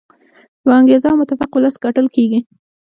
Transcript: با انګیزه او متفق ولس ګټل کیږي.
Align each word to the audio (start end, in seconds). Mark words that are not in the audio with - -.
با 0.65 0.71
انګیزه 0.79 1.07
او 1.09 1.17
متفق 1.19 1.51
ولس 1.53 1.75
ګټل 1.85 2.07
کیږي. 2.15 2.39